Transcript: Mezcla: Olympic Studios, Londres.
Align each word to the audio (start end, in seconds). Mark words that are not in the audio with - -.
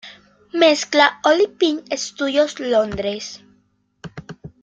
Mezcla: 0.53 1.19
Olympic 1.23 1.93
Studios, 1.95 2.59
Londres. 2.59 3.43